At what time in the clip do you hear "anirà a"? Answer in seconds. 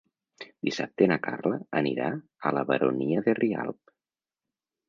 1.81-2.55